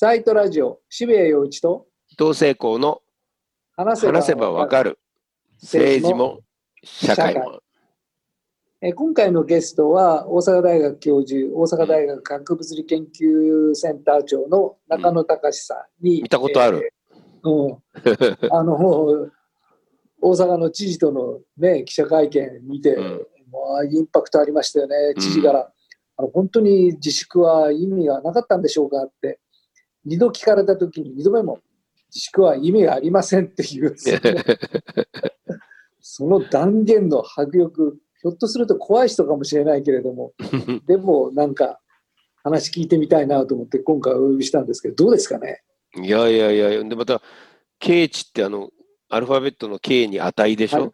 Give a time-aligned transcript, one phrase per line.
[0.00, 3.02] サイトラジオ、渋谷陽一と同性校の
[3.76, 5.00] 話せばわかる
[5.60, 6.38] 政治も
[6.84, 7.58] 社会社も。
[8.80, 16.92] えー今回のゲストは大阪大学教授、大阪大学核物理研究センター長の中野隆さんに、見たことある。
[17.44, 18.76] えーうん、 あの
[20.20, 23.26] 大阪の知事との、ね、記者会見見て、うん。
[23.50, 25.72] もうインパクトありましたよね、知事から、
[26.18, 29.40] あの本当に自粛は意味がなかったんでしょうかって、
[30.08, 31.60] 二度聞かれたときに、二度目も
[32.08, 34.20] 自粛は意味がありませんっていう、その
[36.00, 40.32] その断言の迫力、ひょっとすると怖い人かもしれないけれども、
[40.88, 41.80] でもなんか
[42.42, 45.62] 話聞いてみたいなと思って、今回お呼びしたんですけど、どうですかね？
[45.96, 47.20] いやいやいや、でまた、
[47.78, 48.70] K 値ってあの、
[49.10, 50.90] アルファベットの K に値でしょ、はい。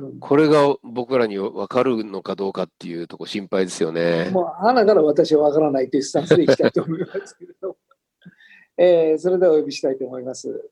[0.00, 0.18] うん。
[0.20, 4.30] これが僕らに分かるのかどうかっていうとこ心配ですよね。
[4.30, 7.68] もう花から私は分からないというスタンスでいきたいと思いますけれど。
[7.68, 7.76] も、
[8.78, 10.70] えーそれではお呼びしたいと思います。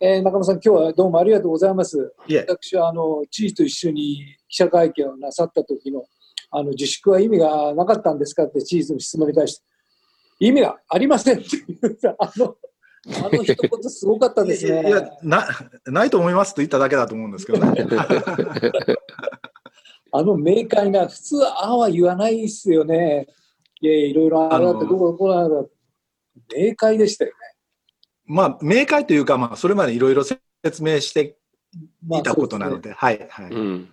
[0.00, 2.12] えー中野さん、今日はどうもありがとうございます。
[2.48, 6.04] 私はあの知事と一緒に記者会見をなさった時の
[6.50, 9.64] あの自粛は意味がなかったんですかって知事の質問に対して、
[10.40, 12.56] 意味がありませんっていう あの
[13.24, 14.88] あの一言すごかったですね。
[14.88, 15.46] いやな、
[15.86, 17.86] ないと思いますと言っただけだと思うんですけどね。
[20.12, 23.26] あの明快な、普通、ああは言わないですよね。
[23.80, 25.48] いやいろいろあれだって、どこどこだ
[26.56, 27.36] 明快でしたよね。
[28.26, 31.36] まあ、明快というか、まあ、それまでいろいろ説明して
[32.06, 33.50] まあいたことなので、はい、はい。
[33.50, 33.88] うん。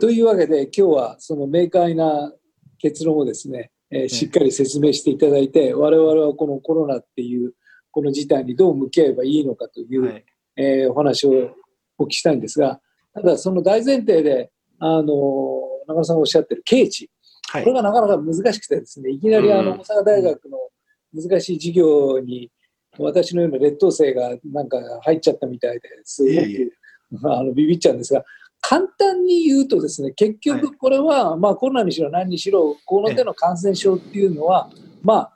[0.00, 2.32] というわけで、今日はその明快な
[2.78, 7.54] 結論をですね、えーしっかり説明していただいて、我々はこのコロナっていう、
[7.90, 10.24] この事態にどう向き合えばいいのかという、はい。
[10.56, 11.54] えーお話を
[11.96, 12.80] お聞きしたいんですが、
[13.14, 15.04] ただその大前提で、あの
[15.88, 17.10] 中野さんがおっしゃってる経値、
[17.50, 17.64] はい。
[17.64, 19.78] これがなかなか難しくてですね、いきなりあのうん。
[19.78, 20.58] 大阪大学の
[21.12, 22.50] 難しい授業に、
[22.98, 28.24] 私のような劣等生がなんか入っちゃったみたいですごく あのビビっちゃうんですが、
[28.60, 34.70] 簡単に言うとですね、結局これは、まあコロナにしろ何にしろ、この手の感染症っていうのは、
[35.02, 35.32] まあ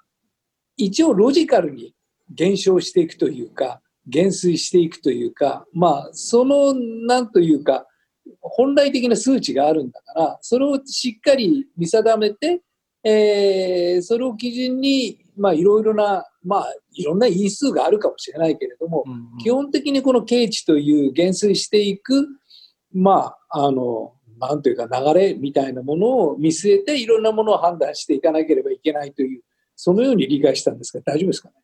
[0.76, 1.94] 一応ロジカルに
[2.30, 7.86] 減少していくというか、減衰していくというか、まあそのなんというか、
[8.40, 12.60] 本来的な数値があるんだから、それをしっかり見定めて、
[13.04, 22.28] えーそれを基準に、まあいろいろな、まあいろんな因数があるかもしれないけれども、うんうん基本的にこの経値という減衰していく、
[22.92, 29.42] まあ、あの、なんというか流れみたいなものを見据えて、いろんなものを判断していかなければいけないという、
[29.74, 31.54] そのように理解したんですが、大丈夫ですかね？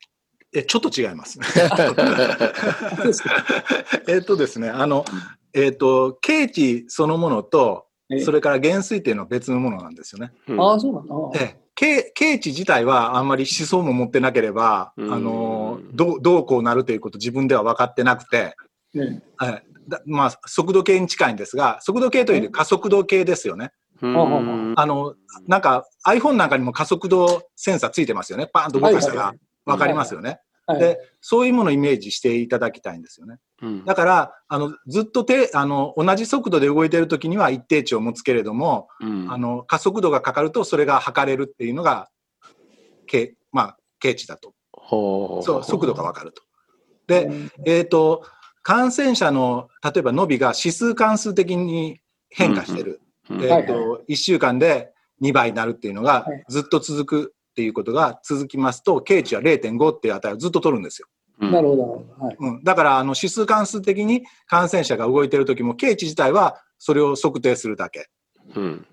[0.55, 1.39] えちょっと違います。
[4.09, 5.05] えっとですね、あの、
[5.53, 7.88] えっ、と、経値そのものと、え
[8.25, 10.33] それから減衰っていうのは別のものなんですよね。
[10.49, 10.61] うん。
[10.61, 11.15] ああ、そうなんだ。
[11.35, 11.69] ええ。
[11.75, 15.13] 経経値自体はあんまり思想も持ってなければ、うん。
[15.13, 18.57] あのどうどうこうなるということ自分では分かってなくて、
[18.95, 23.73] ねはいだまあ、速度計に近いんですが、速度計というより加速度計ですよね。
[24.01, 24.75] うん。
[24.77, 25.15] あの、
[25.47, 28.49] なんか iPhone なんかにも加速度センサーついてますよね。
[28.53, 29.35] パーンと動かしたら
[29.67, 30.41] 分かりますよね。
[30.69, 33.37] はい、で、そういうものをイメージしていただきたいんですよね。
[33.63, 42.09] うんだから、あの、ずっと手、あの、同じ速度で動いているときには一定値を持つけれども、うんあの、加速度がかかるとそれが測れるっていうのが、
[43.07, 44.53] 経、まあ、経値だと。
[45.43, 46.43] そう、速度がわかると。
[47.07, 47.31] で、
[47.65, 48.25] えっ、と、
[48.63, 53.01] 感染者の、例えば伸びが指数関数的に変化してる。
[53.31, 54.93] うんえっ、はいと、1週間で
[55.23, 61.09] 2倍になるっていうのがはいずっと続くっていうことが続きますと、経値は0.5っていう値をずっと取るんですよ。
[61.41, 62.25] うんなるほど。
[62.25, 62.37] はい。
[62.39, 68.09] うん、だから、あの、指数関数的に感染者が動いているときも、経値自体はそれを測定するだけ。
[68.55, 68.87] うん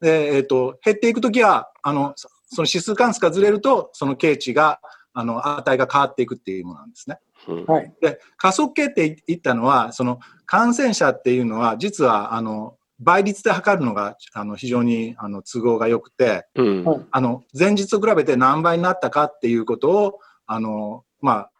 [0.00, 4.80] で、えっ、と、減っていくときは、あの、そその指数関数がずれると、その経値が、
[5.12, 7.18] あの、値が変わっていくっていうものなんですね。
[7.46, 7.92] うんはい。
[8.00, 21.50] で、加速計って言ったのは、その感染者っていうのは、実は、あの、倍率で測るのが、あの、非常に、あの、都合が良くて、うんはいあの、前日と比べて何倍になったかっていうことを、あの、まあ、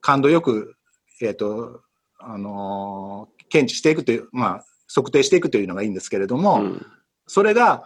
[0.00, 0.74] 感度よく、
[1.22, 1.80] えっ、と、
[2.18, 6.86] あの、検知していくという、まあ、測定していくというのがいいんですけれども、うん
[7.28, 7.82] それが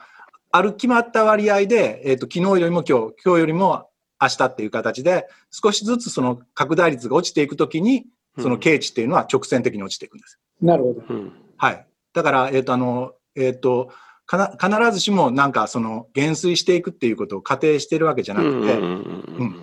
[0.50, 3.88] ある決まった割合で、えっ、と、昨日よりも今日、今日よりも
[4.20, 8.04] 明日っていう形で、少しずつその拡大率が落ちていくときに、
[8.38, 10.38] その経値っていうのは直線的に落ちていくんです。
[10.60, 11.02] なるほど。
[11.08, 11.86] うんはい。
[12.12, 13.90] だから、えっ、と、あの、えっ、と、
[14.26, 14.36] か
[14.68, 18.78] な必ずしもなんかその減衰していくっていうことを仮定してるわけじゃなくて、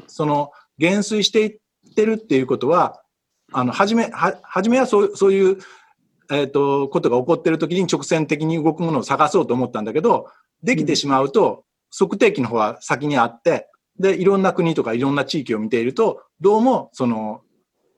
[0.07, 1.59] その減衰していっ
[1.95, 3.01] てるっていうことは、
[3.53, 5.57] あの、はじめ、は、はじめはそうそういう、
[6.29, 10.27] えっ、と、ことが起こってる時に直線的に動くものを探そうと思ったんだけど、
[10.63, 11.63] できてしまうと、
[11.97, 17.41] 測定器の方は先にあって、で、いろんな国とかいろんな地域を見ていると、どうも、その、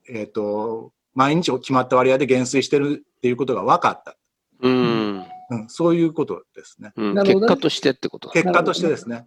[0.08, 4.19] えっ、と、毎日決まった割合で減衰してるっていうことが分かった。
[4.62, 5.26] うん。
[5.52, 6.92] うん、そういうことですね。
[6.96, 8.34] 結果としてってことだ。
[8.34, 9.24] 結果としてですね。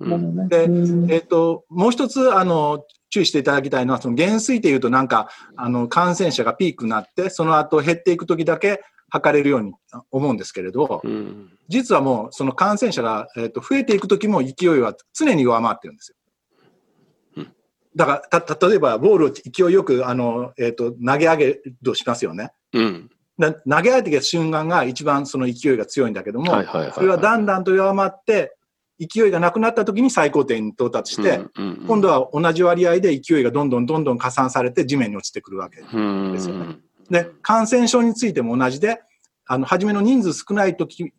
[0.49, 9.73] でうんえっ、と、もう一つ、あの、注意していただきたいのは、その減衰っていうとなんか、あの、感染者がピークになって、その後減っていくときだけ測れるように
[10.11, 11.52] 思うんですけれど、うん。
[11.69, 16.17] 実はもう、その感染者が、えっと増えていくときも勢いは常に弱まってるんですよ
[17.37, 17.52] うん。
[17.96, 22.52] だから、た、例えば、ボールを勢いよく、あの、えっ、と、投げ上げるとしますよね。
[22.73, 23.11] うん。
[23.38, 26.52] だ投げ上げてきた瞬間が一番その勢いが強いんだけども。
[26.94, 28.56] それはだんだんと弱まって、
[29.00, 31.40] 勢いがなくなった時に最高点に到達して、
[31.87, 35.81] 今度は同じ割合で勢いがどんどんどんどん加算されて地面に落ちてくるわけ。
[35.81, 36.76] うんですよね
[37.11, 39.02] で、感染症についても同じで、
[39.46, 41.12] あの、初めの人数少ない時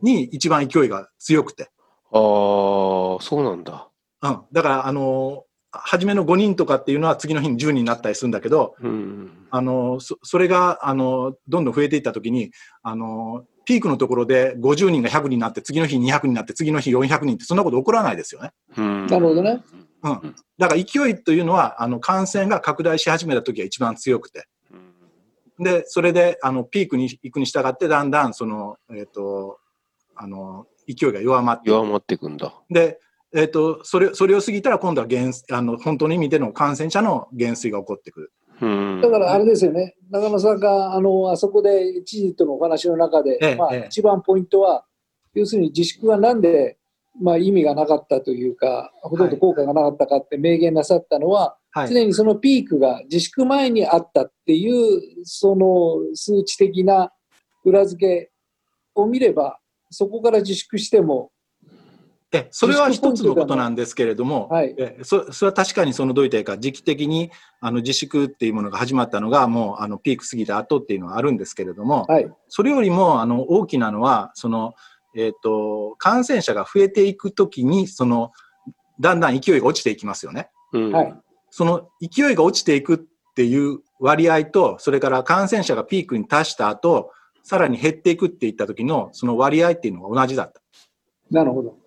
[0.00, 1.64] に一番勢いが強くて。
[1.64, 1.70] ああ、
[2.12, 3.88] そうなんだ。
[4.22, 4.40] うん。
[4.50, 9.46] だから、あの、初めの5人とかっていうのは次の日に10人になったりするんだけど、うん。
[9.50, 12.50] あの、そそれが、あの、どんどん増えていった時に、
[12.82, 18.50] あの、ピークのところで50人が100人になって、次の日200人になって、次の日400人って、そんなこと起こらないですよね。
[18.76, 19.62] うんなるほどね。
[20.02, 20.34] うん。
[20.58, 24.46] だから勢いというのは、あの、感染が拡大し始めた時が一番強くて。
[25.58, 29.58] で、それで、あの、ピークに行くに従って、だんだん、その、えっ、と、
[30.16, 32.54] あの、勢いが弱まって、弱まっていくんだ。
[32.68, 32.98] で、
[33.34, 38.32] えっ、と、それ、それを過ぎたら、今度は減、あの、本当の意味での感染者の減衰が起こってくる。
[38.60, 38.66] う
[38.98, 39.00] ん。
[39.00, 44.84] だからあれですよね、中野さんがあのあそこで知事とのお話の中で、まあ、ええええ一番ポイントは、
[45.34, 46.78] 要するに自粛がなんで、
[47.20, 51.88] まあ、意味がなかったというか、ほとんど効果がなかったかって明言なさったのは、はい。
[51.88, 57.12] 常にそのピークが自粛前にあったっていう、その数値的な
[57.64, 58.30] 裏付け
[58.94, 59.58] を見れば、
[59.90, 61.31] そこから自粛しても、
[62.32, 67.30] え、それは一つのことなんですけれども、はいえそそれは確かにそのどういったか、時期的に
[67.60, 74.74] あの自粛っていうものが始まったのが、もうあのピーク過ぎた後っていうのはあるんですけれども、はい、それよりもあの大きなのは、その、
[75.14, 78.32] えっ、と、感染者が増えていくときに、その、
[78.98, 80.48] だんだん勢いが落ちていきますよね。
[80.72, 81.14] うんはい、
[81.50, 87.10] その勢いが落ちていくっていう割合と、それから感染者がピークに達した後、
[87.42, 90.62] さらに減っていくっていった時のその割合っていうのが同じだった。
[91.30, 91.81] なるほど。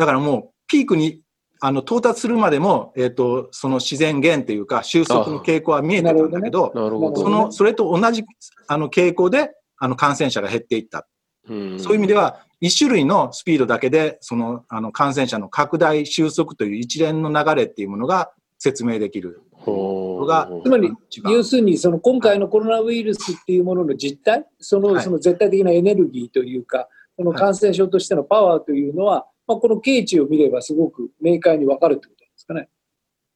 [0.00, 1.20] だからもうピークに
[1.60, 7.22] あの到達するまでも、えっ、と、その自然減っていうか収束の傾向は見えてたんだけど、なるほど。
[7.22, 8.24] その、それと同じ
[8.66, 11.06] あの傾向であの感染者が減っていった。
[11.48, 11.78] うん。
[11.78, 19.42] そういう意味では、一種類のスピードだけで、その、あの、感染者の拡大、収束という一連の流れっていうものが説明できる。
[19.66, 20.90] のが、つまり
[21.30, 25.04] 要するにその今回のコロナウイルスっていうものの実態、そのはい。
[25.04, 32.68] その絶対的なエネルギーというか、その感染症としてのパワーというのは、まあ、この経値を見ればすごく明快に分かるということなんですかね。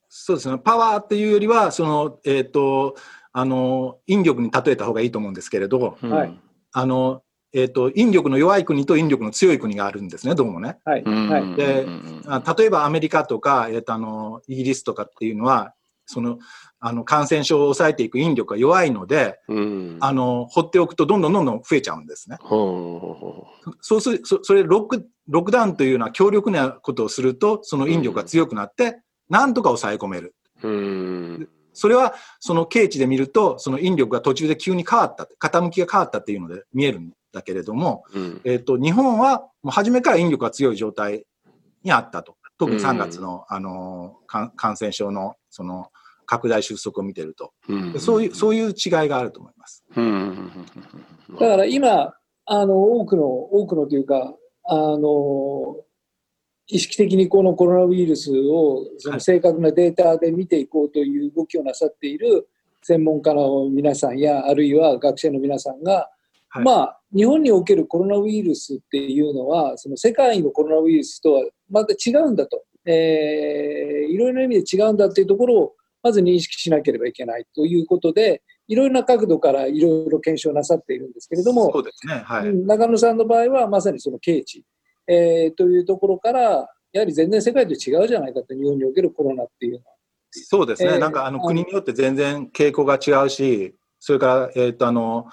[0.09, 0.59] そうですね。
[0.59, 2.95] パワーっていうよりは、その、えっ、と、
[3.33, 6.41] あの、引力に例えた方がいいと思うんですけれど、うんはい
[6.77, 7.23] あの、
[7.53, 10.79] えっ、と、引力の弱い国と引力の強い国があるんですね、どうもね。
[10.85, 11.03] はい。
[11.05, 11.55] うんはい。
[11.55, 11.87] で
[12.59, 15.75] 例えばアメリカとか、えっ、と、あの、イギリスとかっていうのは、
[16.07, 16.39] その、
[16.81, 22.37] あの、感染症を抑えていく引力が弱いので、うんあの、放っておくとどんどんどんどん増えちゃうんですね。
[22.41, 23.47] ほ
[23.81, 30.35] そうする、そそれロック、ロックダウンというような強力なことをすると、その引力が強くなって、なんとか抑え込める。
[30.63, 41.27] ううんそれは、その経値で見ると、その引力が途中で急に変わった、傾きが変わったっていうので見えるんだけれども、うんえっ、と、日本はもう初めから引力が強い状態
[41.83, 42.37] にあったと。
[42.57, 45.91] 特にうん3月の、あの、か感染症の、その、
[46.27, 47.53] 拡大収束を見てると。
[47.69, 48.75] うんでそういう、そういう違い
[49.09, 49.85] があると思います。
[49.97, 50.53] うん
[51.33, 52.15] だから今、
[52.47, 55.77] あの、多くの、多くのというか、あの、
[56.67, 62.49] 意識的にこのコロナウイルスをその正確なデータで見ていこうという動きをなさっている
[62.83, 66.09] 専門家の皆さんや、あるいは学者の皆さんが、
[66.49, 66.65] はい。
[66.65, 82.23] まあ、日本におけるコロナウイルスっていうのは、その世界のコロナウイルスとはまた違うんだと、えーいろいろな意味で違うんだっていうところを、まず認識しなければいけないということで、いろいろな角度からいろいろ検証なさっているんですけれども、そうですね。
[82.25, 82.49] はい。
[82.49, 84.65] うん中野さんの場合はまさにその経値、
[85.07, 89.85] えーというところから、やはり全然世界と違うじゃないかと、日本におけるコロナっていうのは。
[90.31, 90.91] そうですね。
[90.95, 95.27] えーなんか、あの、国によって全然傾向が違うし、それから、えっ、と、あの、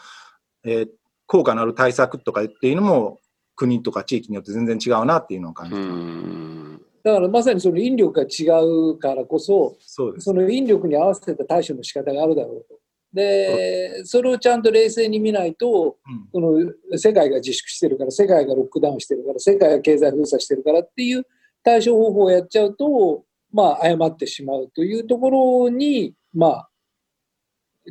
[0.63, 0.89] えー
[1.31, 3.21] 効果のある対策とかっていうのも、
[3.55, 5.97] 国とか地域によって全然違うなっていうのを感じうてます。
[5.97, 10.25] んだからまさにその引力が違うからこそ、そうです。
[10.25, 12.81] その引力に合わせた対処の仕方があるだろうと。
[13.13, 21.25] で、それをちゃんと冷静に見ないと、うんその世界が自粛してるから、世界がロックダウンしてるから、世界が経済封鎖してるからっていう
[21.63, 26.69] 対処方法をやっちゃうと、まあ、誤ってしまうというところに、まあ、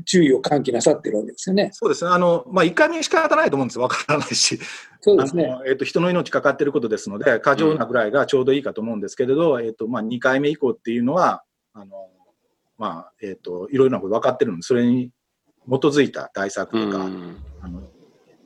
[0.06, 1.70] 注意を喚起なさってるわけですよね。
[1.72, 2.10] そうですね。
[2.10, 4.58] あの、まあ、1回目仕方ないと思うんですわからないし。
[5.00, 5.54] そうですね。
[5.66, 11.42] えっ、と、人の命かかっていることですので、過剰なぐらいがちょうどいいかと思うんですけれど、うん、えっ、と、まあ、2回目以降っていうのは、
[11.74, 11.90] あの、
[12.80, 15.10] まあ、えっ、と、いろいろなこと分かってるので、それに
[15.68, 17.82] 基づいた対策とか、うん、あの、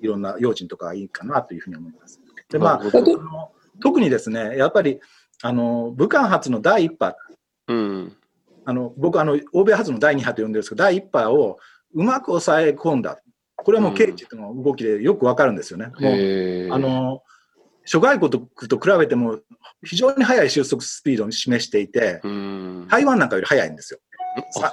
[0.02, 2.20] いろんな用心とかがいいかなというふうに思います。
[2.50, 4.98] で、まあ、あの特にですね、やっぱり、
[5.40, 7.14] あの、武漢発の第1波、
[7.68, 8.16] うん
[8.66, 11.58] あの僕あの、欧米発の第2波と呼んでるんですけど、第1波を
[11.92, 13.20] うまく抑え込んだ。
[13.56, 15.86] これはもう刑事の動きでよくわかるんですよね。
[15.86, 17.22] もうあの
[17.84, 18.48] 諸外国と
[18.78, 19.38] 比べても
[19.84, 22.20] 非常に速い収束スピードを示していて、
[22.88, 24.00] 台湾なんかより速いんですよ。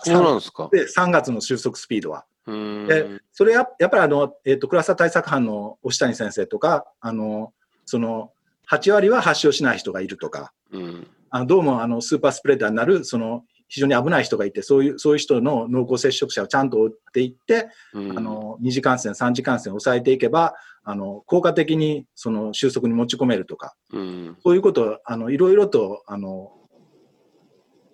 [0.04, 0.70] そうなんですか。
[0.72, 2.26] で、3月の収束スピードは。
[2.48, 7.54] で、それややっぱりあの、えっ、ー、と、クラスター対策班の押谷先生とか、あの、
[7.86, 8.32] その、
[8.70, 26.52] 8割は発症しない人がいるとか、うん、あのどうもあのスーパースプレッダーになる、その非常に危ない人がいて、そういう、そういう人の濃厚接触者をちゃんと追っていって、うん、あの、二次感染、三次感染を抑えていけば、あの、効果的にその収束に持ち込めるとか、うん、そういうことを、あの、いろいろと、あの、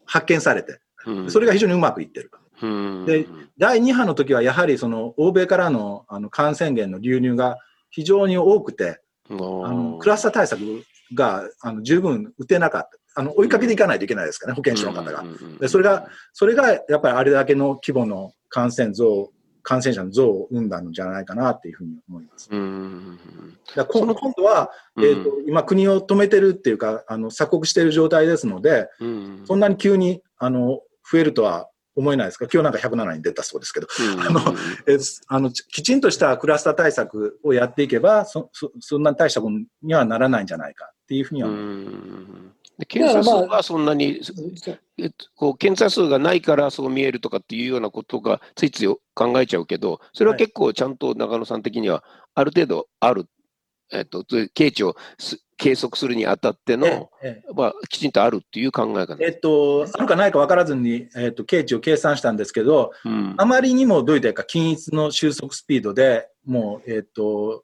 [0.05, 0.79] 発見されて、
[1.29, 2.31] それが非常にうまくいってる。
[3.05, 7.57] で、第2波の時はやはりその欧米からのあの感染源の流入が
[7.89, 10.61] 非常に多くて、あのクラスター対策
[11.13, 12.89] があの十分打てなかった。
[13.19, 15.23] あの追いかけていかないといけないですかね、保健所の方が。
[15.59, 19.31] でそれが、それがやっぱりあれだけの規模の感染増、
[19.63, 22.47] 感染者の増を生んだんじゃないかなっていうふうに思います。
[23.75, 28.87] だ今度今度は、えーと、今、国を止めてるっていうか、あの鎖国している状態ですので、
[29.45, 32.45] そんなに急にあの増えるとは思えないですか？
[32.51, 33.87] 今日なんか107に出たそうですけど、
[34.19, 34.39] あの、
[34.87, 34.97] え
[35.27, 41.49] あの、きちんとしたクラスター対策をやっていけば、そ、そそんな大したことにはならないんじゃないかっていうふうには。
[42.77, 44.21] で検査数はそんなに、
[44.99, 52.03] えっと、こう検査数がないからそう見えるとかっていうようなことがついつい考えちゃうけど、それは結構ちゃんと中野さん的には
[52.35, 53.25] ある程度ある、
[53.91, 54.23] えっと、
[54.53, 54.95] 経値を
[55.57, 59.17] 計測するにあたっての、ええまあ、きちんとあるっていう考え方。
[59.19, 67.63] えっと、あるかないか分からずに、えっと、経値を計算したんですけど、うん、あまりにもどういったか均一の収束スピードでもう、えっと、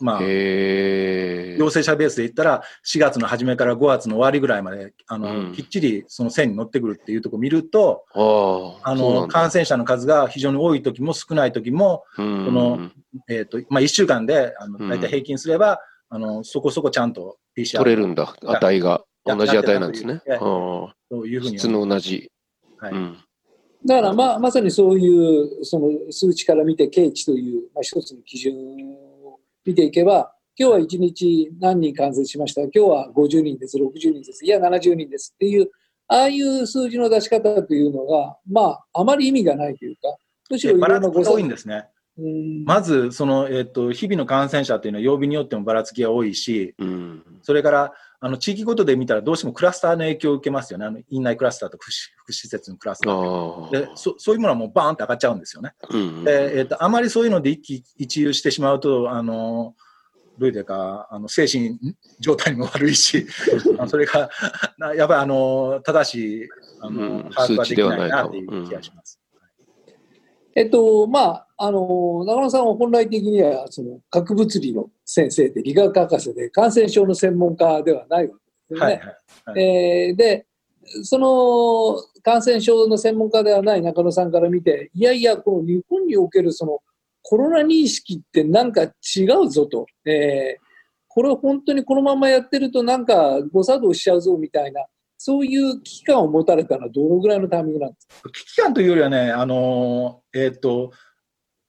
[0.00, 12.90] まあ、陽性者ベースで言ったら、4月の初めから5月の終わりぐらいまで、あの、うん、きっちりその線に乗ってくるっていうところを見ると、あの、感染者の数が非常に多い時も少ない時も、この、
[13.28, 15.78] えと、まあ、1週間で、あの、大体平均すれば、
[16.14, 17.78] あの、そこそこちゃんと PCR。
[17.78, 19.02] 取れるんだ、値が。
[19.24, 20.20] 同じ値なんですね。
[20.28, 21.58] そういうふうに。
[21.58, 22.30] 質の同じ。
[22.78, 22.92] はい。
[22.92, 23.16] うん
[23.86, 25.08] だからまあ、まさにそうい
[25.60, 28.54] うその数値から見て、経値という、まあ、一つの基準
[29.66, 35.70] 見ていけば、今日は1日何人感染しました、今日は50人です、60人です、いや70人ですっていう、
[36.08, 40.16] ああいう数字の出し方というのが、まあ、あまり意味がないというか、
[40.48, 41.86] むしろいろんな誤差多いんですね。
[42.64, 50.86] まず、その、えっ、ー、と、日々の感染者というのは曜日によってもばらつきが多いし、うん、それから、あの、地域ごとで見たらどうしてもクラスターの影響を受けますよね。
[50.86, 54.14] あの、院内クラスターと福祉施設のクラスターでそ。
[54.18, 55.74] そういうものはもうバーンって上がっちゃうんですよね。
[55.90, 59.74] うん、で、えっ、ー、と、あまりそういうので一喜一憂してしまうと、あの、
[60.38, 61.78] どういうか、あの、精神
[62.18, 63.26] 状態にも悪いし、
[63.86, 64.30] それが、
[64.94, 66.48] やっぱりあの、正しい、
[66.80, 69.20] あの、把握はできないなっていう気がします。
[70.56, 78.34] えっと、まあ、あの、中野さんは本来的には、その、核物理の先生で、理学博士で、感染症の専門家ではないわ
[78.68, 78.84] けですよね。
[78.84, 79.06] はいはい
[79.46, 80.46] はい、えー、で、
[81.02, 86.80] その、感染症の専門家ではない中野さんから見て、いやいや、この日本におけるその、
[87.22, 89.86] コロナ認識ってなんか違うぞと。
[90.04, 90.64] えー、
[91.08, 94.84] これ本当にこのままやってるとなんか誤作動しちゃうぞみたいな
[95.26, 98.28] そういう危機感を持たれたのはどのぐらいのタイミングなんですか？
[98.28, 100.90] 危機感というよりはね、あのえっ、ー、と、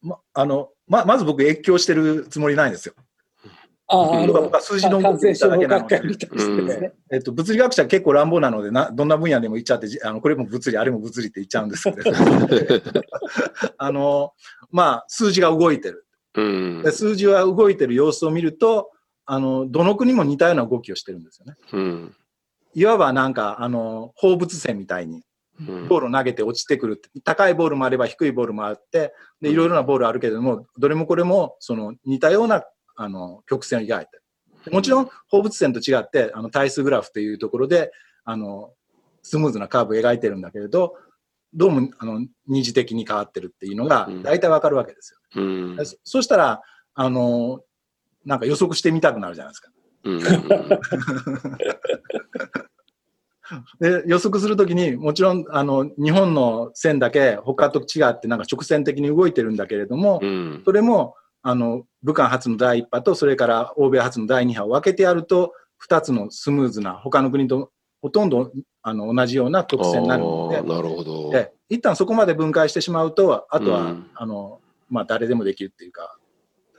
[0.01, 2.95] ま、あの、ま、まず僕、越境してるつもりないんですよ。
[3.87, 12.11] ああ、僕は数字の動きを見ただけなので、ね、えっと、物理学者結構乱暴なのでな、どんな分野でも言っちゃって、あのこれも物理、あれも物理って言っちゃうんですけど、
[13.77, 14.33] あの、
[14.69, 16.05] まあ、数字が動いてる。
[16.33, 18.91] うん、で数字は動いてる様子を見ると、
[19.25, 21.55] あの、どの国も似たような動きをしてるんですよね。
[21.71, 22.15] うん
[22.75, 25.23] いわばなんか、あの、放物線みたいに、
[25.87, 32.65] ボールを投げて落ちてくる、うん、高いボールもあれば低いボールもあって、で、いろいろなボールあるけれども、どれもこれも、その、似たような、
[32.97, 34.09] あの、曲線を描いて。
[34.65, 34.73] る。
[34.73, 37.93] もちろん、放物線と違って、あの、対数グラフというところで、
[38.25, 38.73] あの、
[39.23, 40.95] スムーズなカーブを描いてるんだけれど、
[41.53, 45.95] どうも、あの、二次的に変わってるっていうのが、大体わかるわけですよ、うん、そ。
[46.03, 46.61] そしたら、
[46.93, 47.61] あの、
[48.25, 49.71] なんか予測してみたくなるじゃないですか。
[53.79, 60.61] で予測するときに、もちろん、あの、日本の線だけ他と違ってなんか直線的に動いてるんだけれども、うん。
[60.65, 67.71] それも、あの、武漢発の第一波と、それから欧米発の第二波を分けてやると、二つのスムーズな、他の国と
[68.05, 68.51] ほとんど
[68.83, 71.31] あの同じような曲線になるのでなるほど。
[71.31, 76.15] で一旦そこまで分解してしまうと、あとは、うんあの、まあ、誰でもできるっていうか、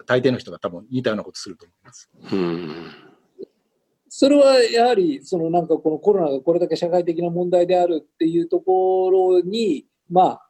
[0.07, 2.11] 大抵の人が多分似たようなことすると思います。
[2.33, 2.93] うん。
[4.19, 10.43] それはやはり、そのなんかこのコロナがこれだけ社会的な問題であるっていうところに、まあ、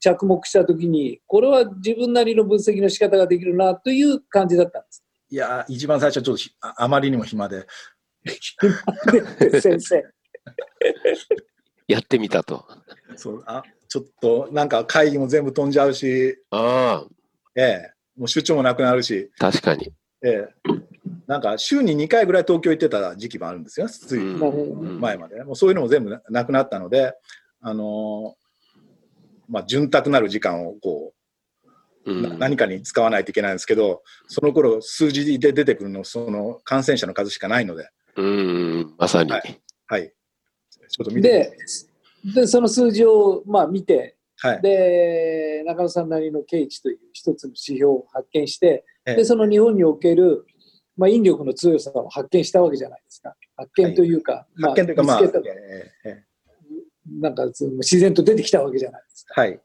[0.00, 5.04] 着目したときに、これは自分なりの分析の仕方ができるなという感じだったんです。
[5.30, 7.68] いやー、一番最初はちょっとひああまりにも暇で、
[8.24, 10.04] で 先生。
[11.86, 12.64] やってみたと。
[13.14, 17.08] そうあちょっとなんか会議も全部飛んじゃうし、ああ、
[17.54, 19.92] ええ、もう出張もなくなるし、確かに。
[20.24, 20.48] ええ、
[21.26, 25.44] なんか週に2回ぐらい東京行ってた時期もあるんですよ、つい前までね。
[25.44, 27.14] もうそういうのも全部ななくなったので、
[27.60, 28.46] あのー
[29.48, 31.12] まあ、潤沢なる時間をこ
[32.04, 39.30] う、うんな何かに使わないといけないんですけど、その頃数字で出てくるの、その感染者の数しかないので、うん、まさに。
[39.32, 40.12] はいはい。
[40.88, 41.56] ちょっと見て
[42.24, 44.62] で、でその数字をまあ見て、はい。
[44.62, 50.44] で、中野さんなりの経値という一つの指標を発見して、ええで、その日本における、
[50.96, 53.34] まあ、引力の強さを発見したわけじゃないですか。
[53.56, 55.20] 発見というか、まあ、発見というか、まあ、
[57.20, 59.40] なんか自然と出てきたわけじゃないですか。
[59.40, 59.60] はい。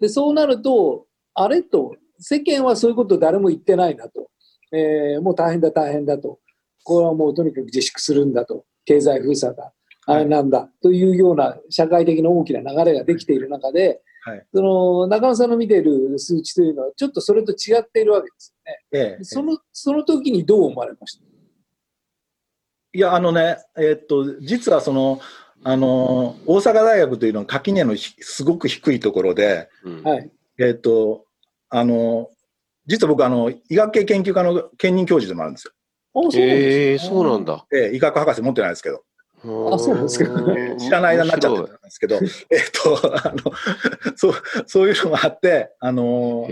[0.00, 4.28] で、そうなると、あれと、世間はそういうこと誰も言ってないなと。
[4.72, 6.38] えーもう大変だ大変だと。
[6.84, 8.64] これはもうとにかく自粛するんだと。
[8.84, 9.72] 経済封鎖だ。
[10.06, 10.68] あれなんだ。
[10.82, 14.46] というような社会的な大きな流れができている中で、はい。
[14.54, 18.78] その中野さんの見ている数値というのはちょっとそれと違っているわけですよね。
[18.92, 21.24] ええその、その時にどう思われました？
[22.94, 25.20] いや、あのね、えっと、実はその、
[25.64, 30.30] あの、大阪大学というのは垣根のひすごく低いところで、うんはい。
[30.58, 31.24] えっと、
[31.70, 32.28] あの、
[32.86, 35.72] 実は僕、あの、医学系研究科の兼任教授でもあるんですよ。
[36.14, 37.66] あそうなんですねええそうなんだ。
[37.72, 39.02] ええ医学博士持ってないですけど、
[39.44, 40.32] あそうなんですか。
[40.32, 42.16] うん 知らない間になっちゃってたんですけど、
[42.50, 43.52] えっと、あの、
[44.16, 44.34] そう、
[44.66, 46.46] そういうのがあって、あの。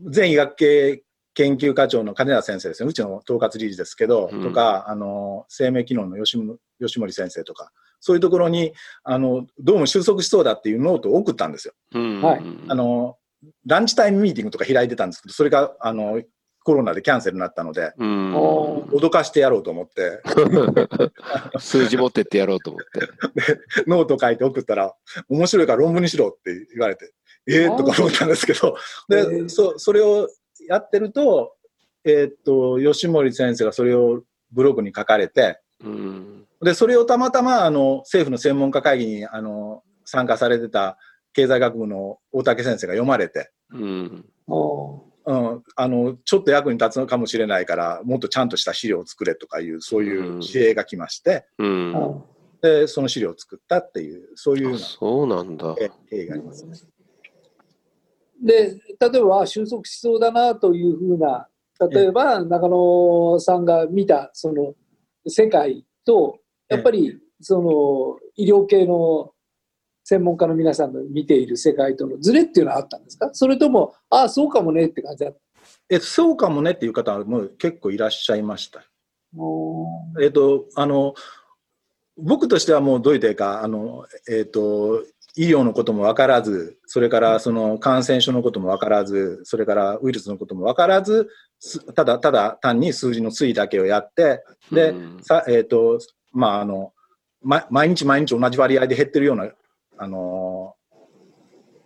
[0.00, 4.42] 全医学系研究課長の金田先生ですね、うちの統括理事ですけど、うん。
[4.42, 11.74] とか、あの、生命機能の吉村吉森先生とか、そういうところに、あの、どうも収束しそうだっていうノートを送ったんですよ。
[11.92, 12.22] うん。
[12.22, 12.42] はい。
[12.68, 13.16] あの、
[13.66, 16.20] ランチタイムミーティングとか開いてたんですけど、それが、あの、
[16.64, 18.34] コロナでキャンセルになったので、うん。
[18.34, 20.22] お脅かしてやろうと思って、
[21.60, 23.84] 数字持ってってやろうと思って。
[23.86, 24.94] ノート書いて送ったら、
[25.28, 27.12] 面白いから論文にしろって言われて、
[27.46, 27.76] ええあー。
[27.76, 28.76] とか思ったんですけど、
[29.10, 29.48] へで、ー。
[29.48, 30.28] そそれを
[30.66, 31.54] やってると、
[32.02, 36.46] えーっと、吉森先生がそれをブログに書かれて、うん。
[36.62, 40.96] で、それをたまたま、あの、政府の専門家会議に、あの、参加されてた
[41.34, 44.24] 経済学部の大竹先生が読まれて、うん。
[44.46, 51.94] おうん、あの、ちょっと役に立つのかもしれないから、もっとちゃんとした資料を作れとかいう、そういう指令が来まして、うん。
[51.94, 52.34] ーあ
[52.64, 55.74] で、その資料を作ったっていう、そういうそうなんだ。
[56.08, 56.78] 経緯がありますね。
[58.42, 61.46] で、例えば収束しそうだなというふうな、
[61.90, 64.74] 例えば中野さんが見たその
[65.26, 69.33] 世界と、やっぱりその医療系の
[70.04, 73.30] 専門家の皆さんの見ている世界とのズレっていうのはあったんですか？
[73.32, 75.38] それとも、ああ、そうかもねって感じだった？
[75.88, 78.84] え、そうかもねっていう方はもう結構いらっしゃいました。
[79.36, 79.86] お
[80.22, 81.14] えっ、と、あの、
[82.16, 85.02] 僕としてはもうどういうてか、あの、えっ、と、
[85.36, 95.18] 医療のことも分からず、それからその感染症のことも分からず、それからウイルスのことも分からず、すただただ単に数字の推移だけをやって、で、うん。
[95.22, 95.98] さえっ、と、
[96.32, 96.92] まあ、あの、
[97.42, 99.50] ま、毎日毎日同じ割合で減ってるような、
[99.96, 100.74] あの、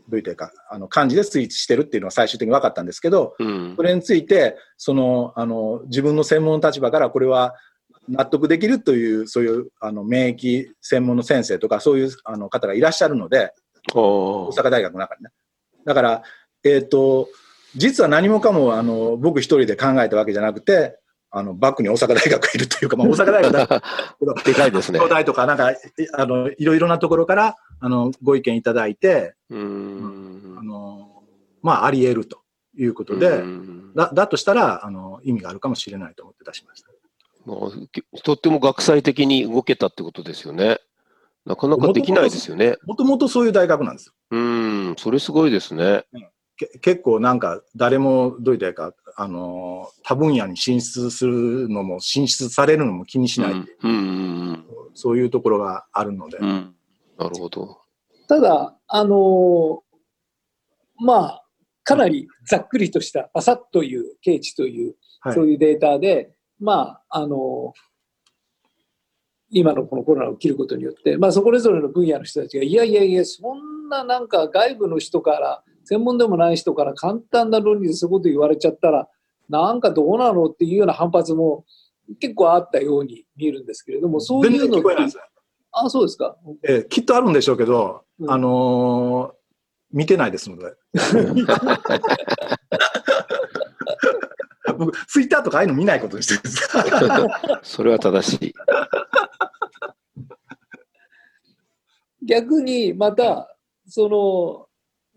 [0.09, 7.55] どういうてか、あの、感じで推移してるっていうのは最終的に分かったんですけど、うんそれについて、その、あの、自分の専門の立場からこれは
[8.09, 13.53] 納得できるという、そういう、あの、免疫専門の先生とか、そういうあの方がいらっしゃるので、
[13.94, 15.31] 大阪大学の中にね。
[15.85, 16.23] だから、
[16.64, 17.29] えっ、と、
[17.77, 20.99] 実は何もかも、あの、僕一人で考えたわけじゃなくて、
[21.31, 23.66] あの、バックに大阪大学がいるというか、まあ、 大阪大学だ
[24.18, 24.99] けど、でかいですね。
[24.99, 25.77] 東大とか、なんか、い
[26.14, 31.23] あの、いろいろなところから、あの、ご意見いただいて、うんあの、
[31.62, 32.41] まあ、あり得ると
[32.77, 36.88] いうことで、うんだだとしたらあの意味があるかもしれないと思って出しました。
[37.47, 40.79] まあきとっても学際的に動けたってことですよね。
[41.45, 42.77] なかなかできないですよね。
[42.85, 44.12] もともとそういう大学なんですよ。
[44.31, 46.05] うん、それすごいですね。
[46.57, 54.64] け結構なんか誰もどういうかあの多分野に進出するのも進出されるのも気にしない、うんうん
[54.95, 56.38] そういうところがあるので。
[56.38, 56.75] うん、
[57.18, 57.81] なるほど。
[58.28, 61.44] ただ、あのーまあ、
[61.85, 67.88] かなりざっくりとした、パサッという、経値という、はいそういうデータで、まあ、あのー
[69.50, 79.09] 今のこのコロナが起きることによって、まあ、そこれぞれの分野の人たちが、いやいやいや、そんななんか外部の人から、専門でもない人から簡単な論理でそういうこと言われちゃったら、
[79.48, 81.64] なんかどうなのっていうような反発も
[82.20, 85.22] 結構あったように見えるんですけれども、そういうの聞こえないですよ。
[85.85, 86.37] あ、そうですか。
[86.62, 89.38] えーきっとあるんでしょうけど、うんあのー
[89.91, 90.75] 見てないですので。
[94.77, 96.69] 僕、ツイッターとかああいうの見ないことにしてるんです。
[97.77, 98.55] それは正しい。
[102.23, 104.67] 逆にまたその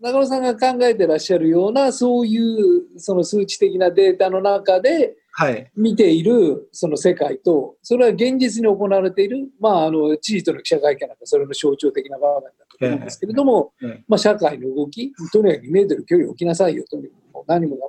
[0.00, 5.70] 中野さんが考えてらっしゃるようなそういうその数値的なデータの中ではい。
[5.76, 17.82] 見ているその世界とそれは現実に行われている、まあ、あの知事との記者会見なんかそれの象徴的な場面だと思うんですけれども、ええまあ、社会の動きとにかく2メートル距離を置きなさいよとにかくもう何もか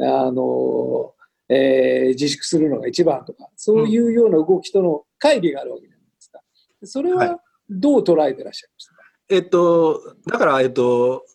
[0.00, 1.14] も、あの
[1.50, 6.40] えー自粛するのが一番とかそういうような動きとの乖離があるわけじゃないですか。
[6.84, 7.28] それはい。
[7.28, 8.94] はどう捉えてらっしゃいました？
[8.94, 8.98] か
[9.28, 11.26] えっと、だから、えっと、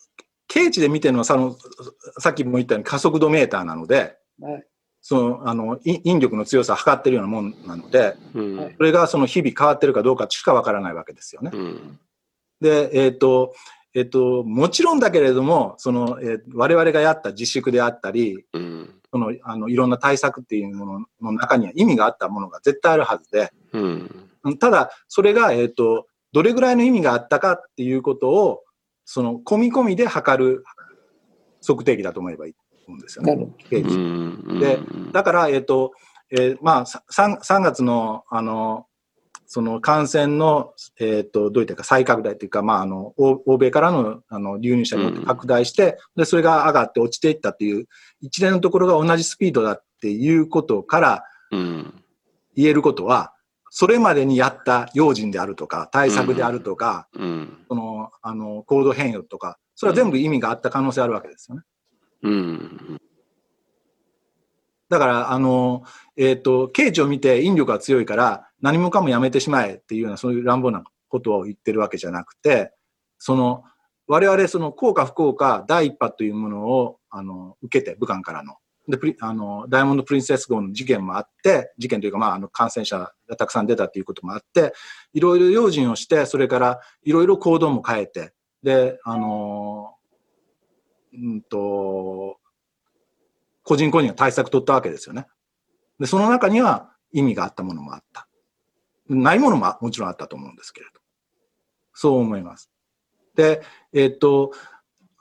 [0.48, 1.56] 経値で見てるのはさの、
[2.18, 4.66] さっきも言ったように加速度メーターなので、はい
[5.06, 8.56] その、あの、い引力の強さを測ってるようなもんなので、うん。
[8.56, 11.50] はいそれがその日々変わってるかどうかしかわからないわけですよね。
[11.52, 11.98] うん。
[12.62, 13.54] で、えっ、と、
[13.92, 18.94] えっ、と、もちろんだけれども、その、えー我々がやった自粛であったり、うん。
[19.12, 23.52] その、あの、いろんな対策っていうものの中には意味があったものが絶対あるはずで、
[24.58, 28.62] ただ、それが、えっ、と、どれぐらいの意味があったかっていうことを、
[29.04, 30.64] その、込み込みで測る
[31.60, 32.54] 測定器だと思えばいい
[32.88, 33.34] うんですよね。
[34.60, 34.78] で
[35.12, 35.92] だから、えっ、と、
[36.30, 38.86] えーまあ、さ 3, 3月の、あの、
[39.46, 47.86] その感染の、えっ、と、どういったか再拡大というか、まあ、あの、欧欧米からの、あの、流入者によって拡大して、で、それが上がって落ちていったっていう、
[48.20, 52.04] 一連のところが同じスピードだっていうことからうん。
[52.56, 53.32] 言えることは、
[53.70, 57.64] それまでにやった用心であるとか、対策であるとか、うん。
[57.68, 61.62] その、あの、行動変容とか、それは全部意味があった可能性あるわけですよね。
[62.24, 63.00] うん
[64.90, 65.82] だから、あの、
[66.16, 72.72] えっ、と、経値を見て引力が強いから、何もかもやめてしまえっていうような、そういう乱暴なことを言ってるわけじゃなくて、
[73.18, 73.64] その、
[74.06, 78.56] 我々、その、効か不効か、第一波というものを、あの、受けて、武漢からの。
[78.86, 84.74] で、プリあの、ダイヤモンド・プリンセス号の事件もあって、事件というか、まあ、あの、感染者がたくさん出たということもあって、
[85.14, 89.93] いろいろ用心をして、それから、いろいろ行動も変えて、で、あの、
[91.14, 92.38] うんと、
[93.62, 95.26] 個人個人が対策取ったわけですよね。
[95.98, 98.28] で、その中には意味があったものもあった。
[99.08, 101.00] ないものももちろんあったと思うんですけれど。
[101.92, 102.70] そう思います。
[103.36, 104.52] で、えっと、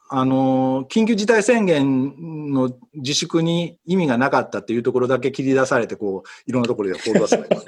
[0.10, 7.56] あの、緊急事態宣言の自粛に意味がなかったっていうところだけ切り出されて、こう、いろんなところで報道されて。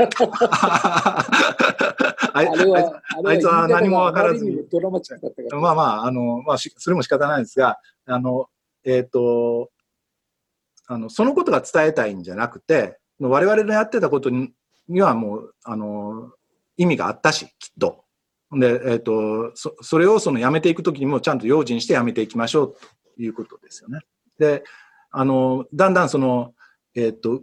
[2.35, 5.61] あいつは何もわからずにドラマチックだったから。
[5.61, 8.47] まあまあ、あの、まあ、しそれも仕方ないですが、あの、
[8.83, 9.69] えっ、と、
[10.87, 14.51] あの、そのことが伝えたいんじゃなくて、我々のやってたことに
[14.87, 16.31] にはもう、あの、
[16.77, 18.03] 意味があったし、きっと。
[18.51, 22.75] で、えっ、と、そ、それをそのやめていくときにもちゃんと用心してやめていきましょう
[23.15, 23.99] ということですよね。
[24.37, 24.63] で、
[25.11, 26.53] あの、だんだんその、
[26.93, 27.41] えっ、と、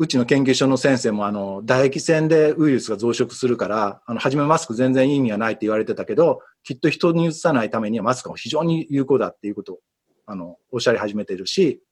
[0.00, 9.78] うちの研究所の先生も、あの、唾液腺でウイルスが増殖するから、あの、初めマスク全然意味がないって言われてたけど、きっと人に移さないためにはマスクが非常に有効だっていうことを、
[10.26, 11.82] あの、おっしゃり始めてるし、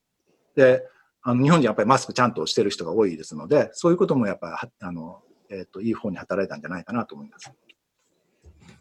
[0.54, 0.84] で、
[1.22, 7.50] あの、日本人やっぱりマスクちゃんとしてる人が多いですので、そういうこともやっぱり、あの、えっ、と、いい方に働いたんじゃないかなと思います。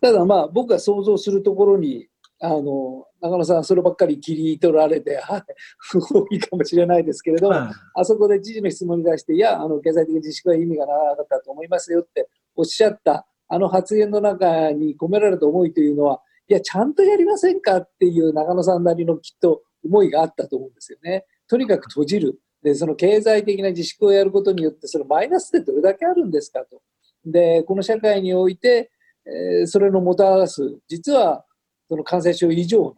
[0.01, 2.07] ただまあ、僕が想像するところに、
[2.39, 5.43] あの、中野さん、そればっかり切り取られて、 はい、
[5.77, 7.55] 不合意かもしれないですけれども、
[7.93, 21.25] あそこで知事の質問に対して、いや、あの経済的自粛は意味がなかったと思いますよっておっしゃった、あの発言の中に込められた思いというのは、いや、ちゃんとやりませんかっていう中野さんなりのきっと思いがあったと思うんですよね。
[21.47, 22.39] とにかく閉じる。
[22.61, 26.81] で、その経済的な自粛をやることによって、そのマイナスってどれだけあるんですかと。
[27.25, 28.91] で、この社会において、
[29.25, 31.45] えーそれのもたらす、実は
[31.89, 32.95] その感染症以上の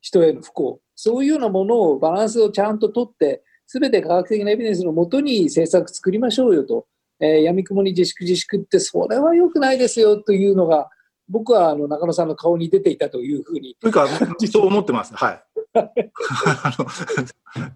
[0.00, 6.86] 人への不幸、そういうようなものをバランスをちゃんととって、すべて科学的なエビデンスのもとに政策作りましょうよと、
[7.20, 10.90] えー、闇雲に自粛自粛ってそれは良くないですよというのが、
[11.28, 13.76] 僕はあの中野さんの顔に出ていたというふうに。
[13.80, 14.06] というか、
[14.50, 15.14] そう思ってます。
[15.14, 15.42] はい。
[15.74, 16.86] あの、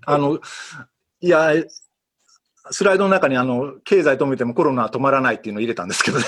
[0.05, 0.39] あの
[1.21, 1.53] いや、
[2.71, 6.25] スライドの中にあの、経済止めてもコロナは止まらないっていうのを入れたんですけどね。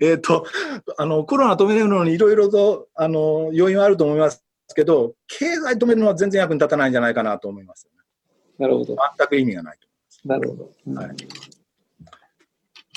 [0.00, 0.44] えっと、
[0.96, 4.44] あの、コロナ止めるのにいろいろと、あの、要因はあると思います
[4.74, 7.92] けど、経済止めるのは全然役に立たないんじゃないかなと思います、ね、
[8.58, 8.96] なるほど。
[9.18, 9.88] 全く意味がないと
[10.24, 10.70] なるほど。
[10.86, 11.16] うん、はい。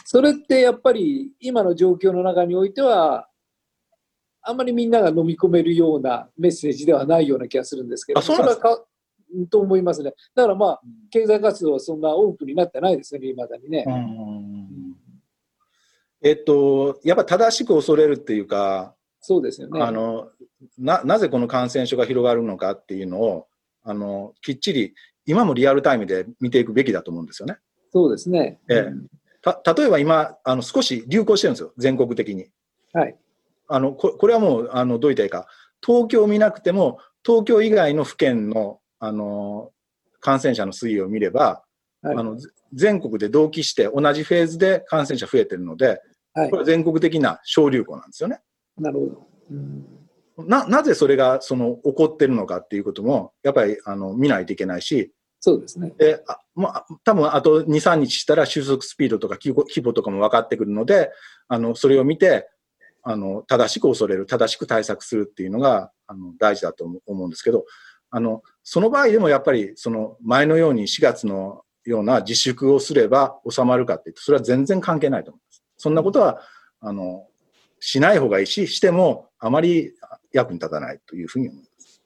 [0.05, 3.29] それってやっぱり今の状況の中においては、
[4.41, 8.43] あんまりみんなが飲み込めるようなメッセージではないような気がするんですけど、それ
[9.49, 10.13] と思いますね。
[10.35, 13.85] だからまあ、経済活動はそんなオープンになってないですね、いまだにね。
[16.23, 19.81] えっと、やっぱ正しく恐れるっていうか、そうですよね。
[19.81, 20.29] あの、
[20.77, 23.47] な、なぜこの感染症が広がるのかっていうのを、
[23.83, 24.93] あの、きっちり、
[25.25, 27.57] 今もリアルタイムで見ていくべきだと思うんですよね。
[27.91, 28.59] そうですね。
[28.69, 28.91] ええ。
[29.41, 32.49] た、例えば今、あの、少し流行してるんですよ、全国的に。
[32.93, 33.17] はい。
[33.67, 35.47] あの、ここれはもう、あの、どう言ったらいいか、
[35.85, 39.71] 東京を見なくても、東京以外の府県の、あの、
[40.19, 41.63] 感染者の推移を見れば、
[42.01, 42.37] はい、あの、
[42.71, 45.99] 全国で同期して同じフェーズで感染者増えてるので、
[46.33, 48.41] はい、これは全国的な小流行なんですよね。
[48.77, 49.27] なるほど。
[49.49, 49.53] う
[50.43, 55.91] ん、な、なぜそれが、その、起こってるのかっていうことも、やっぱり、あの、見ないといけないし、そうですね。
[55.97, 61.09] で、あまあ、多分あと2、3日したら収束スピードとか規模とかも分かってくるので、
[61.47, 62.47] あの、それを見て、
[63.01, 67.65] あの、正しく恐れる、正しく対策するっていうのが、あの、大事だと思うんですけど、
[68.11, 75.63] あの、その場合でもやっぱり、その前のように4月のような自粛をすれば収まるかって言って、それは全然関係ないと思います。
[75.77, 76.41] そんなことは、
[76.81, 77.27] あの、
[77.79, 79.93] しない方がいいし、してもあまり
[80.31, 82.01] 役に立たないというふうに思います。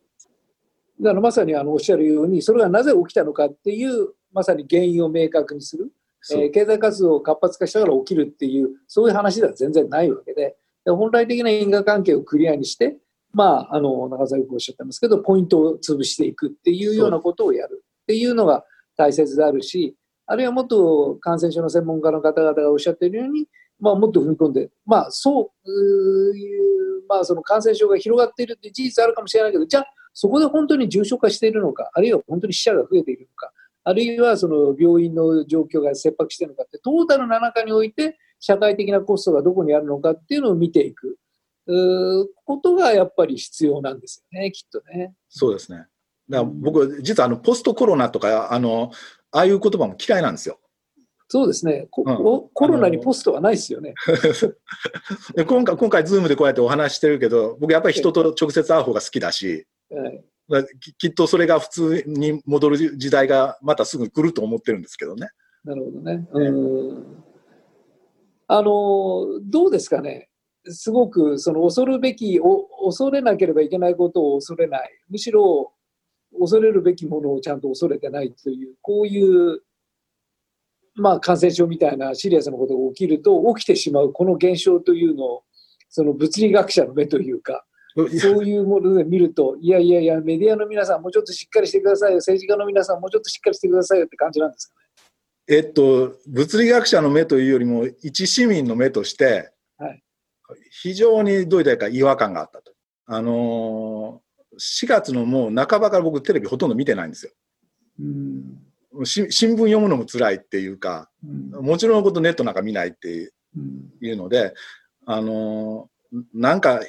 [1.02, 5.92] だからまさにあのおっしゃるように、それがなぜ起きたのかっていう、まさに原因を明確にする。
[6.32, 12.98] えー、経済活動を活発化したから起きるっていう、そういう話では全然ないわけで、本来的な因果関係をクリアにして、
[13.36, 18.64] まあ、あの、中澤よくおっしゃってますけど、ポイントを潰していくっていうようなことをやるっていうのが
[18.96, 19.94] 大切であるし、
[20.26, 23.46] あるいはもっと感染症の専門家の方々がおっしゃっているように、
[23.78, 33.52] まあ、もっと踏み込んで、まあ、そういう、まあ、その感染症が広がっているって事実あるかもしれないけど、じゃあ、そこで本当に重症化しているのか、あるいは本当に死者が増えているのか、
[33.84, 41.18] あるいはその病院の状況が切迫しているのかって、トータルの中において、社会的なコストがどこにあるのかっていうのを見ていく。
[41.66, 45.14] ことがやっぱり必要なんですよね、きっとね。
[45.30, 45.88] そうですね。
[46.30, 48.92] だから僕、実はあのポストコロナとか、あの、
[49.32, 50.60] ああいう言葉も嫌いなんですよ。
[51.28, 52.18] そうですね、うん、
[52.54, 53.96] コロナにポストはないですよね。
[55.36, 59.66] で今回、今回、ズームでこうやってお話してるけど、僕やっぱり人と直接会う方が好きだし、
[60.48, 60.66] はい、
[61.00, 65.30] きっとそれが普通に戻る時代がまたすぐ来ると思ってるんですけどね。
[65.64, 66.28] なるほどね。
[66.32, 67.26] うん
[68.48, 70.30] あの、どうですかね。
[70.68, 74.90] すごくその恐るべきお、恐れなければいけないことを恐れない。
[75.10, 75.74] むしろ
[76.40, 79.62] 恐れるべきものをちゃんと恐れてないという、こういう、
[80.96, 85.44] まあ感染症みたいなシリアスなことが起きると起きてしまうこの現象というのを、
[85.90, 87.66] その物理学者の目というか、
[88.20, 94.86] そういうもので見ると、いやいやいや、メディアの皆さんもうちょっとしっかりしてくださいよ、政治家の皆さんもうちょっとしっかりしてくださいよって感じなんですかね。
[95.48, 99.54] えっと、物理学者の目というよりも、一市民の目として、はい、
[100.70, 102.74] 非常にどういったか違和感があったと。
[103.08, 107.32] あのー、4月のもう半ばから僕テレビほとんど見てないんですよ。
[108.00, 108.62] うん
[109.04, 113.30] 新聞読むのも辛いっていうか、うん、もちろんのことネットなんか見ないって
[114.02, 114.54] いうので、
[115.06, 116.80] あのー、なんか、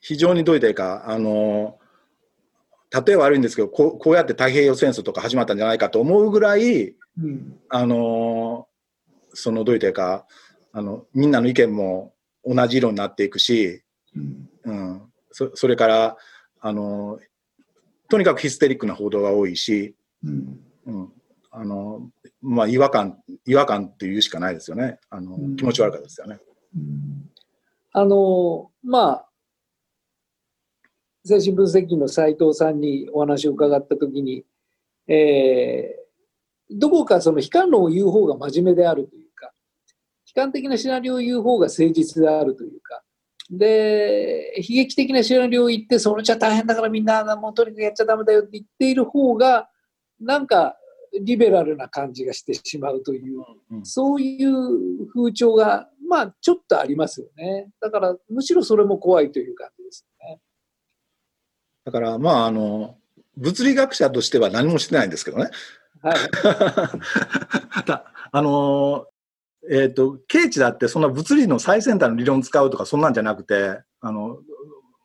[0.00, 1.84] 非常にどういったか、あのー
[3.02, 8.68] 例え悪いんですけどこうこうやって太平洋戦争とか始まったんじゃないかと思うぐらい、うん、あの
[9.32, 10.26] そのどういうか
[10.76, 12.12] あのみんなの意見も
[12.44, 13.82] 同じ色になっていくし、
[14.16, 16.16] うん、うん、そそれから
[16.60, 17.20] あの
[18.08, 20.60] とにかくヒステリックな報道が多いし、うん。
[20.86, 21.12] うん。
[21.52, 22.10] あの
[22.42, 24.98] まあ、違和感違和感っていうしかないですよね。
[25.08, 26.40] あの、気持ち悪かったですよね。
[27.92, 29.28] あのまあ
[31.24, 34.44] 精神分析の斉藤さんにお話を伺ったときに、
[35.06, 39.23] えー、どこかその悲観論を言う方が真面目であるというか、
[40.34, 43.02] 悲観的なシナリオを言う方が誠実であるというか、
[43.50, 49.68] で、悲劇的なシナリオを言って、それじゃ大変だからみんな、もうとにかくやっちゃダメだよって言っている方が、
[50.20, 50.76] なんか
[51.20, 57.68] リベラルな感じがしてしまうという、うん、そういう風潮が、まあ、ちょっとありますよね。
[57.80, 60.40] だから、むしろそれも怖いという感じですね。
[61.84, 62.96] だから、まあ、あの、
[63.36, 65.50] 物理学者としては何もしてないんですけどね。
[66.02, 66.16] はい。
[68.32, 69.06] あの、
[69.70, 74.38] えっ、ー、と、ケイチだってそんな物理の最先端の理論を使うとかそんなんじゃなくて、あの、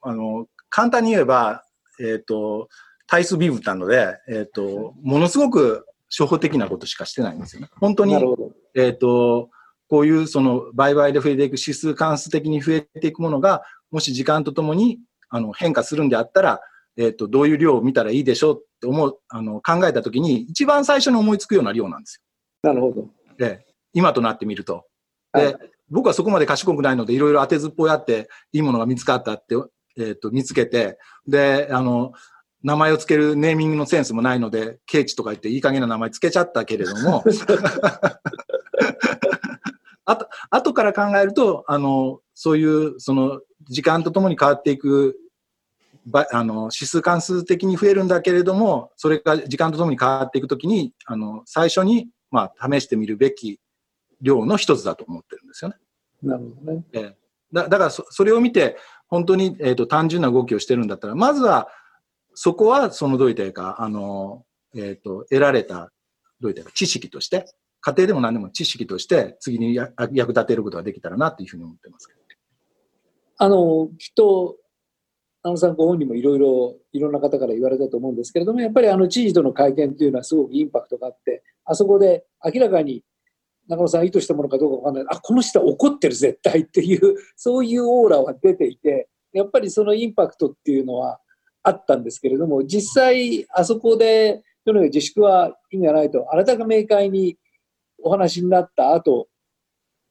[0.02, 1.64] あの、簡単に言えば、
[2.00, 2.70] えっ、ー、と、
[3.08, 7.70] 体数ビブなので、えっ、と、ものすごく初歩的なことしかしてないんですよね。
[7.80, 8.52] 本当にな、るほど。
[8.76, 9.50] えっ、と、
[9.88, 16.62] こういうその売買で増えていく指数関数的に増えていくものが、もし時間とともにあの変化するんであったら、
[16.98, 22.22] えっ、と、どういう量を見たらいいでしょうって思う、あの、考えたときに、一番最初に思いつくような量なんです
[22.62, 23.02] なるほど。
[23.02, 23.10] よ。
[23.38, 24.86] で、今となってみると。
[25.34, 25.56] で、はい
[25.92, 29.56] 僕はそこまで賢くないので、いろいろ当てずっぽうやって、いいものが見つかったって、
[29.98, 30.98] えっ、と、見つけて、
[31.28, 32.14] で、あの、
[32.64, 37.24] 名前をつけるネーミングのセンスもないので、ケイチとか言っていい加減な名前つけちゃったけれども、
[40.06, 45.18] あと、後から考えると、あの、そういう、その、時間とともに変わっていく、
[46.06, 53.60] ばあの、指数関数的に増えるんだけれども、それが時間とともに変わっていくときに、あの、最初に、まあ、試してみるべき
[54.22, 55.78] 量の一つだと思ってるんですよね。
[56.22, 56.84] なるほどね。
[56.94, 57.16] ええ
[57.52, 58.78] だだからそ、それを見て、
[59.08, 61.68] 本当に、えー、と単純な動きをしてるんだったら、まずは、
[62.36, 65.92] そこは、そのどういったか、あの、えっ、と、得られた、
[66.40, 67.46] どういったか、知識として、
[67.82, 72.20] 家庭でも何でも知識として、次にや役立てることができたらな、というふうに思ってますけど。
[73.42, 74.58] あの、きっと、
[75.42, 83.06] あのさんご本人もいろいろ、いろんな方から言われたと思うんですけれども、やっぱりあの知事との会見というのはすごくインパクトがあって、あそこで明らかに
[83.70, 85.06] 中野さん意図したものかどうかわかんない。
[85.10, 91.20] あ、この人は怒ってる絶対っていう、 そういうオーラは出ていて、やっぱりそのインパクトっていうのは
[91.62, 97.38] あったんですけれども、実際あそこで、とにかく自粛はいいんじゃないと、あなたが明快に
[98.02, 99.28] お話になった後、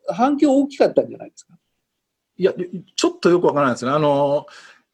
[0.06, 1.58] 反響大きかったんじゃないですか？
[2.36, 2.54] いや、
[2.94, 3.90] ちょっとよくわからないですね。
[3.90, 4.46] あの、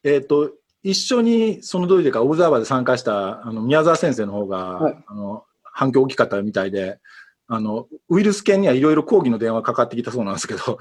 [0.03, 0.51] えっ、と、
[0.81, 5.45] 一緒にそのどういうか、オブザーバーで参加したあの宮沢先生の方が、はいあの
[5.77, 6.99] 反響大きかったみたいで、
[7.47, 10.79] あの、ウイルス犬にはいろいろ抗議の電話かかってきたそうなんですけど、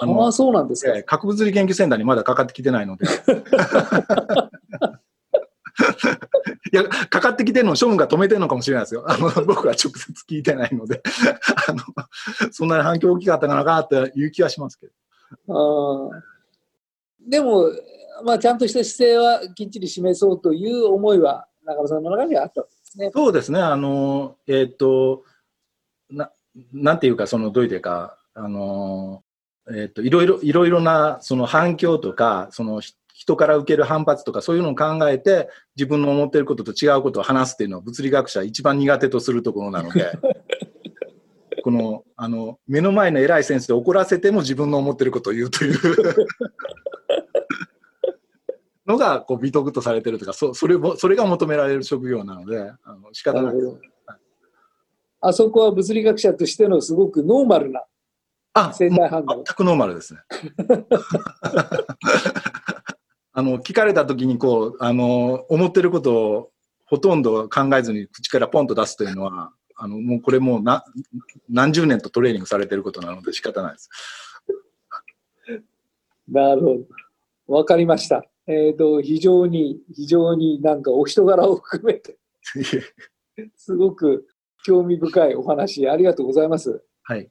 [0.00, 0.92] あ のああ、そうなんですか。
[0.96, 3.06] えー核物理研究センターにまだかかってきてないので。
[6.72, 9.04] いや、かかってきてるのを処分が止めてるのかもしれないですよ。
[9.06, 11.02] あの、僕は直接聞いてないので。
[11.68, 11.80] あの、
[12.50, 14.92] そんなに反響大きかったかなかっていう気はしますけど。
[15.48, 16.22] あー
[17.28, 17.70] でも、
[18.24, 23.10] まあ、ちゃんとした姿勢はきっちり示そうという思いは中野さんの中にはあったわけですね。
[23.14, 23.60] そうですね。
[23.60, 25.24] あの、えっ、と、
[26.12, 26.30] な、
[26.72, 29.22] なんていうか、その、どういうか、あの、
[29.70, 40.10] えっ、と、いろいろ、いろいろな、その反響とか、その、ひ人から受ける反発とか、そういうのを考えて、自分の思っていることと違うことを話すっていうのは、物理学者一番苦手とするところなので、
[41.62, 45.78] この、あの、目の前の偉い先生で怒らせても自分の思っていることを言うという
[48.86, 53.91] のが、こう、美徳とされてるとか、そそれも、それが求められる職業なので、あの仕方ないです。
[55.22, 57.82] あそこは物理学者としてのすごくノーマルな
[58.54, 59.44] あ、生体反応全。
[59.54, 60.20] くノーマルですね。
[63.32, 66.50] あの、聞かれた時にこう、あの、思ってることを
[66.84, 70.84] ほとんど考えずに口からポンと出すというのは、あの、もうこれもうな
[71.48, 73.88] 何十年とトレーニングされてることなので仕方ないです。
[76.28, 76.66] なるほ
[77.46, 77.56] ど。
[77.58, 78.24] わかりました。
[78.46, 82.18] えっ、と、非常に、非常になんかお人柄を含めて、
[83.56, 84.26] すごく
[84.64, 86.82] 興味深いお話ありがとうございます。
[87.02, 87.28] はい。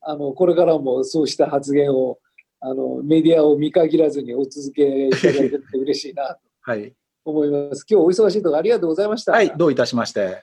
[0.00, 2.18] あの、これからもそうした発言を、
[2.60, 6.94] あの、メディアを見限らずにお続けいただけて嬉しいなとはい。
[7.24, 7.84] 思います。
[7.88, 9.32] 今日お忙しいところありがとうございました。
[9.32, 9.52] はい。
[9.56, 10.42] どういたしまして。